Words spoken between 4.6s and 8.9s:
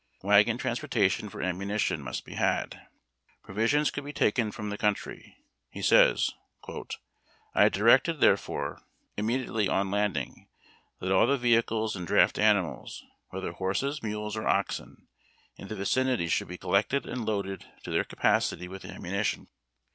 the country. He says: "I directed, therefore,